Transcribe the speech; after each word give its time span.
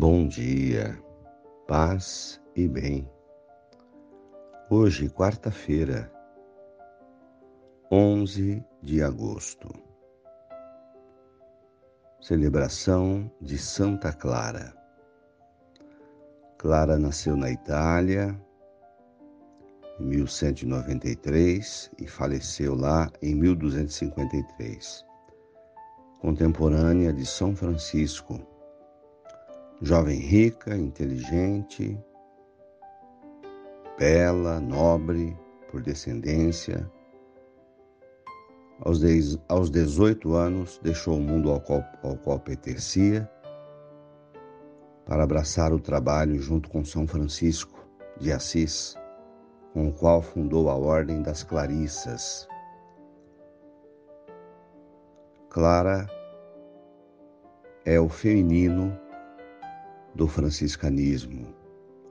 Bom 0.00 0.28
dia, 0.28 0.96
paz 1.66 2.40
e 2.54 2.68
bem. 2.68 3.10
Hoje, 4.70 5.10
quarta-feira, 5.10 6.08
11 7.90 8.64
de 8.80 9.02
agosto. 9.02 9.68
Celebração 12.20 13.28
de 13.40 13.58
Santa 13.58 14.12
Clara. 14.12 14.72
Clara 16.58 16.96
nasceu 16.96 17.36
na 17.36 17.50
Itália 17.50 18.40
em 19.98 20.04
1193 20.04 21.90
e 21.98 22.06
faleceu 22.06 22.76
lá 22.76 23.10
em 23.20 23.34
1253. 23.34 25.04
Contemporânea 26.20 27.12
de 27.12 27.26
São 27.26 27.56
Francisco 27.56 28.57
Jovem 29.80 30.18
rica, 30.18 30.76
inteligente, 30.76 31.96
bela, 33.96 34.58
nobre, 34.58 35.38
por 35.70 35.80
descendência. 35.80 36.90
Aos, 38.80 38.98
dez, 38.98 39.38
aos 39.48 39.70
18 39.70 40.34
anos, 40.34 40.80
deixou 40.82 41.16
o 41.16 41.20
mundo 41.20 41.52
ao 41.52 41.60
qual, 41.60 41.84
ao 42.02 42.16
qual 42.16 42.40
pertencia 42.40 43.30
para 45.06 45.22
abraçar 45.22 45.72
o 45.72 45.78
trabalho 45.78 46.40
junto 46.40 46.68
com 46.68 46.84
São 46.84 47.06
Francisco 47.06 47.88
de 48.18 48.32
Assis, 48.32 48.96
com 49.72 49.88
o 49.88 49.92
qual 49.92 50.20
fundou 50.20 50.68
a 50.68 50.74
Ordem 50.74 51.22
das 51.22 51.44
Clarissas. 51.44 52.48
Clara 55.48 56.06
é 57.84 57.98
o 57.98 58.08
feminino 58.08 58.98
do 60.18 60.26
franciscanismo, 60.26 61.46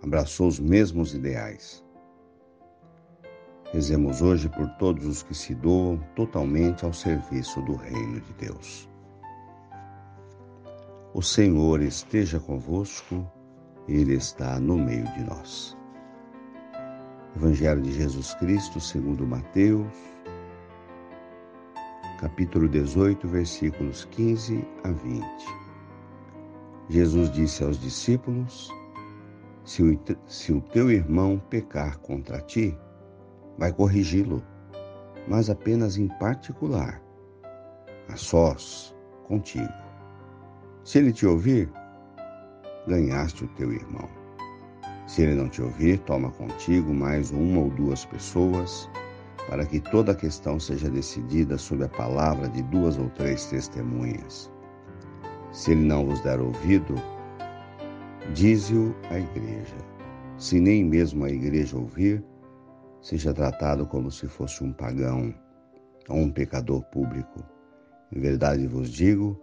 abraçou 0.02 0.47
os 0.47 0.61
mesmos 0.61 1.13
ideais. 1.13 1.83
Rezemos 3.73 4.22
hoje 4.22 4.47
por 4.47 4.66
todos 4.77 5.05
os 5.05 5.22
que 5.22 5.36
se 5.36 5.53
doam 5.53 5.97
totalmente 6.16 6.85
ao 6.85 6.94
serviço 6.94 7.61
do 7.63 7.75
Reino 7.75 8.22
de 8.22 8.33
Deus. 8.35 8.89
O 11.13 11.22
Senhor 11.22 11.81
esteja 11.81 12.39
convosco, 12.39 13.30
Ele 13.89 14.13
está 14.13 14.58
no 14.58 14.78
meio 14.78 15.03
de 15.11 15.25
nós. 15.25 15.78
Evangelho 17.35 17.81
de 17.81 17.91
Jesus 17.91 18.33
Cristo, 18.35 18.80
segundo 18.80 19.28
Mateus, 19.28 19.94
capítulo 22.22 22.69
18, 22.69 23.28
versículos 23.28 24.05
15 24.05 24.66
a 24.85 24.91
20. 24.91 25.66
Jesus 26.89 27.30
disse 27.31 27.63
aos 27.63 27.77
discípulos: 27.80 28.73
se 29.66 29.83
o, 29.83 29.99
se 30.25 30.53
o 30.53 30.61
teu 30.61 30.89
irmão 30.89 31.41
pecar 31.49 31.97
contra 31.99 32.39
ti, 32.39 32.77
vai 33.57 33.73
corrigi-lo, 33.73 34.41
mas 35.27 35.49
apenas 35.49 35.97
em 35.97 36.07
particular, 36.19 37.02
a 38.07 38.16
sós, 38.16 38.95
contigo. 39.27 39.73
Se 40.85 40.99
ele 40.99 41.11
te 41.11 41.25
ouvir, 41.25 41.69
ganhaste 42.88 43.44
o 43.44 43.47
teu 43.49 43.73
irmão. 43.73 44.07
Se 45.05 45.23
ele 45.23 45.35
não 45.35 45.49
te 45.49 45.61
ouvir, 45.61 45.99
toma 45.99 46.31
contigo 46.31 46.94
mais 46.94 47.31
uma 47.31 47.59
ou 47.59 47.69
duas 47.72 48.05
pessoas, 48.05 48.89
para 49.49 49.66
que 49.66 49.81
toda 49.81 50.13
a 50.13 50.16
questão 50.16 50.57
seja 50.59 50.89
decidida 50.89 51.57
sob 51.57 51.83
a 51.83 51.89
palavra 51.89 52.47
de 52.47 52.62
duas 52.63 52.97
ou 52.97 53.09
três 53.09 53.45
testemunhas. 53.45 54.50
Se 55.57 55.72
ele 55.72 55.81
não 55.81 56.06
vos 56.06 56.22
der 56.22 56.40
ouvido, 56.40 56.94
dize-o 58.35 58.95
à 59.09 59.18
igreja. 59.18 59.75
Se 60.38 60.59
nem 60.59 60.85
mesmo 60.85 61.25
a 61.25 61.31
igreja 61.31 61.75
ouvir, 61.75 62.23
seja 63.01 63.34
tratado 63.34 63.84
como 63.88 64.12
se 64.12 64.28
fosse 64.28 64.63
um 64.63 64.72
pagão 64.72 65.34
ou 66.09 66.18
um 66.18 66.31
pecador 66.31 66.84
público. 66.91 67.44
Em 68.12 68.19
verdade 68.19 68.68
vos 68.68 68.91
digo, 68.91 69.35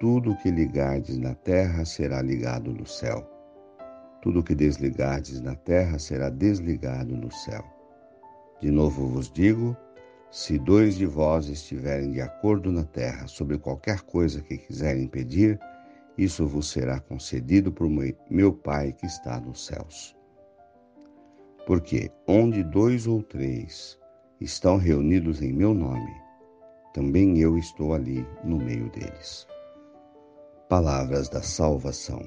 tudo 0.00 0.32
o 0.32 0.36
que 0.38 0.50
ligardes 0.50 1.16
na 1.16 1.36
terra 1.36 1.84
será 1.84 2.20
ligado 2.20 2.72
no 2.72 2.84
céu. 2.84 3.24
Tudo 4.22 4.40
o 4.40 4.42
que 4.42 4.52
desligardes 4.52 5.40
na 5.40 5.54
terra 5.54 5.96
será 6.00 6.28
desligado 6.28 7.16
no 7.16 7.30
céu. 7.30 7.64
De 8.60 8.72
novo 8.72 9.06
vos 9.06 9.30
digo, 9.30 9.76
se 10.36 10.58
dois 10.58 10.96
de 10.96 11.06
vós 11.06 11.48
estiverem 11.48 12.10
de 12.10 12.20
acordo 12.20 12.70
na 12.70 12.84
terra 12.84 13.26
sobre 13.26 13.56
qualquer 13.56 14.02
coisa 14.02 14.42
que 14.42 14.58
quiserem 14.58 15.08
pedir, 15.08 15.58
isso 16.18 16.46
vos 16.46 16.68
será 16.68 17.00
concedido 17.00 17.72
por 17.72 17.88
meu 18.28 18.52
Pai 18.52 18.92
que 18.92 19.06
está 19.06 19.40
nos 19.40 19.64
céus. 19.64 20.14
Porque 21.66 22.10
onde 22.28 22.62
dois 22.62 23.06
ou 23.06 23.22
três 23.22 23.98
estão 24.38 24.76
reunidos 24.76 25.40
em 25.40 25.54
meu 25.54 25.72
nome, 25.72 26.12
também 26.92 27.38
eu 27.38 27.56
estou 27.56 27.94
ali 27.94 28.22
no 28.44 28.58
meio 28.58 28.90
deles. 28.90 29.46
Palavras 30.68 31.30
da 31.30 31.40
salvação. 31.40 32.20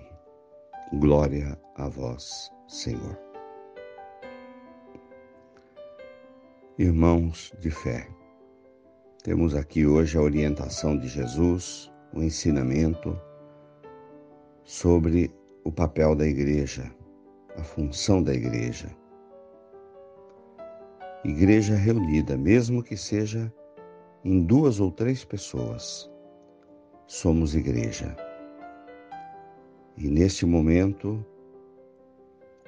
Glória 0.93 1.55
a 1.75 1.87
vós, 1.87 2.49
Senhor. 2.67 3.28
Irmãos 6.81 7.51
de 7.59 7.69
fé, 7.69 8.07
temos 9.21 9.53
aqui 9.53 9.85
hoje 9.85 10.17
a 10.17 10.21
orientação 10.21 10.97
de 10.97 11.09
Jesus, 11.09 11.91
o 12.13 12.23
ensinamento 12.23 13.19
sobre 14.63 15.29
o 15.65 15.73
papel 15.73 16.15
da 16.15 16.25
igreja, 16.25 16.89
a 17.57 17.63
função 17.65 18.23
da 18.23 18.33
igreja. 18.33 18.89
Igreja 21.25 21.75
reunida, 21.75 22.37
mesmo 22.37 22.81
que 22.81 22.95
seja 22.95 23.53
em 24.23 24.41
duas 24.45 24.79
ou 24.79 24.89
três 24.89 25.25
pessoas, 25.25 26.09
somos 27.07 27.55
igreja. 27.55 28.15
E 29.97 30.07
neste 30.07 30.45
momento, 30.45 31.25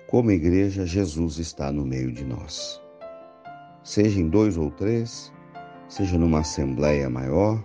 como 0.10 0.32
igreja, 0.32 0.86
Jesus 0.86 1.38
está 1.38 1.72
no 1.72 1.86
meio 1.86 2.12
de 2.12 2.26
nós 2.26 2.82
seja 3.84 4.20
em 4.20 4.30
dois 4.30 4.58
ou 4.58 4.70
três, 4.72 5.32
seja 5.88 6.18
numa 6.18 6.40
assembleia 6.40 7.10
maior, 7.10 7.64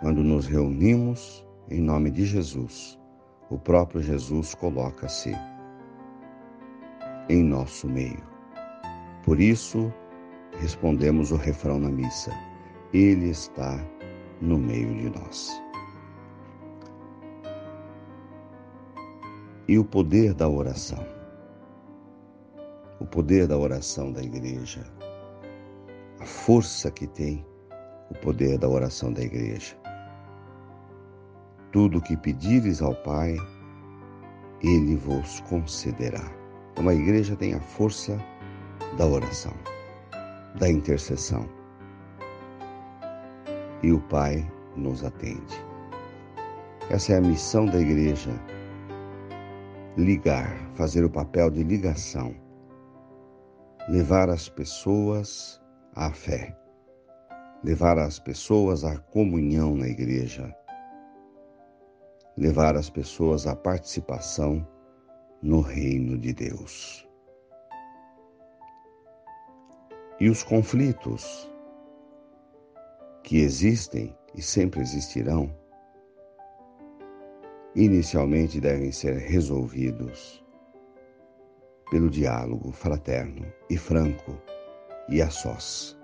quando 0.00 0.22
nos 0.22 0.46
reunimos 0.46 1.46
em 1.70 1.80
nome 1.80 2.10
de 2.10 2.24
Jesus, 2.24 2.98
o 3.50 3.58
próprio 3.58 4.02
Jesus 4.02 4.54
coloca-se 4.54 5.34
em 7.28 7.42
nosso 7.42 7.88
meio. 7.88 8.22
Por 9.24 9.40
isso, 9.40 9.92
respondemos 10.60 11.32
o 11.32 11.36
refrão 11.36 11.80
na 11.80 11.88
missa: 11.88 12.30
Ele 12.92 13.30
está 13.30 13.82
no 14.40 14.58
meio 14.58 14.94
de 14.94 15.18
nós. 15.18 15.50
E 19.66 19.78
o 19.78 19.84
poder 19.84 20.34
da 20.34 20.48
oração. 20.48 21.04
O 23.00 23.06
poder 23.06 23.46
da 23.46 23.58
oração 23.58 24.12
da 24.12 24.22
igreja 24.22 24.84
a 26.20 26.24
força 26.24 26.90
que 26.90 27.06
tem 27.06 27.44
o 28.10 28.14
poder 28.14 28.58
da 28.58 28.68
oração 28.68 29.12
da 29.12 29.22
igreja. 29.22 29.76
Tudo 31.72 31.98
o 31.98 32.02
que 32.02 32.16
pedires 32.16 32.80
ao 32.80 32.94
Pai, 33.02 33.36
Ele 34.62 34.96
vos 34.96 35.40
concederá. 35.40 36.24
Então 36.72 36.88
a 36.88 36.94
igreja 36.94 37.36
tem 37.36 37.54
a 37.54 37.60
força 37.60 38.18
da 38.96 39.06
oração, 39.06 39.52
da 40.58 40.68
intercessão. 40.68 41.46
E 43.82 43.92
o 43.92 44.00
Pai 44.00 44.50
nos 44.74 45.04
atende. 45.04 45.64
Essa 46.88 47.14
é 47.14 47.16
a 47.18 47.20
missão 47.20 47.66
da 47.66 47.80
igreja: 47.80 48.30
ligar, 49.96 50.56
fazer 50.74 51.04
o 51.04 51.10
papel 51.10 51.50
de 51.50 51.62
ligação, 51.62 52.34
levar 53.88 54.30
as 54.30 54.48
pessoas 54.48 55.60
à 55.96 56.12
fé, 56.12 56.54
levar 57.64 57.98
as 57.98 58.18
pessoas 58.18 58.84
à 58.84 58.98
comunhão 58.98 59.74
na 59.74 59.88
igreja, 59.88 60.54
levar 62.36 62.76
as 62.76 62.90
pessoas 62.90 63.46
à 63.46 63.56
participação 63.56 64.66
no 65.42 65.62
reino 65.62 66.18
de 66.18 66.34
Deus. 66.34 67.08
E 70.20 70.28
os 70.28 70.42
conflitos 70.42 71.50
que 73.22 73.38
existem 73.38 74.14
e 74.34 74.42
sempre 74.42 74.80
existirão, 74.80 75.50
inicialmente 77.74 78.60
devem 78.60 78.92
ser 78.92 79.16
resolvidos 79.16 80.44
pelo 81.90 82.10
diálogo 82.10 82.70
fraterno 82.70 83.50
e 83.70 83.78
franco 83.78 84.38
e 85.08 85.22
a 85.22 85.30
sós. 85.30 85.98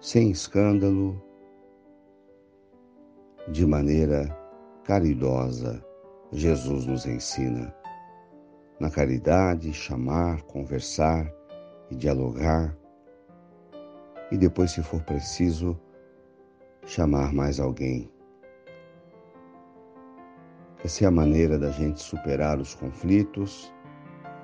Sem 0.00 0.30
escândalo, 0.30 1.22
de 3.48 3.66
maneira 3.66 4.28
caridosa 4.84 5.84
Jesus 6.34 6.86
nos 6.86 7.06
ensina. 7.06 7.72
Na 8.80 8.90
caridade, 8.90 9.72
chamar, 9.72 10.42
conversar 10.42 11.32
e 11.90 11.94
dialogar. 11.94 12.76
E 14.32 14.36
depois, 14.36 14.72
se 14.72 14.82
for 14.82 15.00
preciso, 15.02 15.78
chamar 16.84 17.32
mais 17.32 17.60
alguém. 17.60 18.10
Essa 20.84 21.04
é 21.04 21.06
a 21.06 21.10
maneira 21.10 21.56
da 21.56 21.70
gente 21.70 22.02
superar 22.02 22.58
os 22.58 22.74
conflitos 22.74 23.72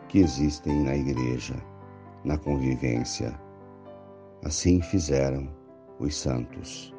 que 0.09 0.21
existem 0.21 0.85
na 0.85 0.95
igreja, 0.95 1.55
na 2.25 2.37
convivência. 2.39 3.39
Assim 4.45 4.81
fizeram 4.81 5.49
os 5.99 6.15
santos, 6.17 6.95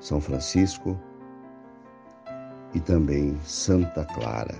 São 0.00 0.20
Francisco 0.20 0.98
e 2.74 2.80
também 2.80 3.38
Santa 3.44 4.04
Clara. 4.04 4.56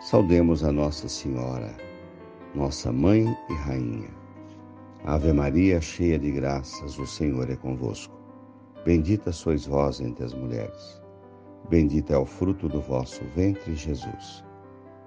Saudemos 0.00 0.62
a 0.62 0.70
Nossa 0.70 1.08
Senhora, 1.08 1.74
nossa 2.54 2.92
Mãe 2.92 3.24
e 3.48 3.54
Rainha. 3.54 4.10
Ave 5.04 5.32
Maria, 5.32 5.80
cheia 5.80 6.18
de 6.18 6.30
graças, 6.30 6.98
o 6.98 7.06
Senhor 7.06 7.50
é 7.50 7.56
convosco. 7.56 8.14
Bendita 8.84 9.32
sois 9.32 9.66
vós 9.66 10.00
entre 10.00 10.24
as 10.24 10.34
mulheres. 10.34 11.02
Bendito 11.68 12.12
é 12.12 12.18
o 12.18 12.26
fruto 12.26 12.68
do 12.68 12.80
vosso 12.80 13.24
ventre, 13.34 13.74
Jesus. 13.74 14.44